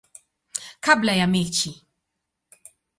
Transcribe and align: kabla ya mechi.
kabla 0.79 1.13
ya 1.15 1.27
mechi. 1.27 1.87